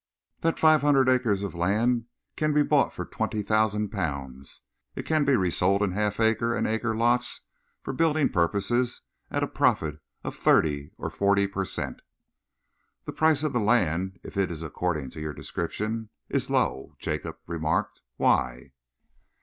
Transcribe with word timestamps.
That 0.39 0.57
five 0.57 0.81
hundred 0.81 1.07
acres 1.09 1.43
of 1.43 1.53
land 1.53 2.05
can 2.35 2.53
be 2.53 2.63
bought 2.63 2.91
for 2.91 3.05
twenty 3.05 3.43
thousand 3.43 3.89
pounds. 3.91 4.63
It 4.95 5.05
can 5.05 5.25
be 5.25 5.35
resold 5.35 5.83
in 5.83 5.91
half 5.91 6.19
acre 6.19 6.55
and 6.55 6.65
acre 6.65 6.97
lots 6.97 7.41
for 7.83 7.93
building 7.93 8.29
purposes 8.29 9.03
at 9.29 9.43
a 9.43 9.47
profit 9.47 9.99
of 10.23 10.35
thirty 10.35 10.89
or 10.97 11.11
forty 11.11 11.45
per 11.45 11.65
cent." 11.65 12.01
"The 13.05 13.13
price 13.13 13.43
of 13.43 13.53
the 13.53 13.59
land, 13.59 14.19
if 14.23 14.37
it 14.37 14.49
is 14.49 14.63
according 14.63 15.11
to 15.11 15.21
your 15.21 15.33
description, 15.33 16.09
is 16.29 16.49
low," 16.49 16.95
Jacob 16.97 17.37
remarked. 17.45 18.01
"Why?" 18.17 18.71